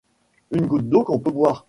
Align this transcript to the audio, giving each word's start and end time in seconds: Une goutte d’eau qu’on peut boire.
Une 0.49 0.65
goutte 0.65 0.89
d’eau 0.89 1.03
qu’on 1.03 1.19
peut 1.19 1.29
boire. 1.29 1.59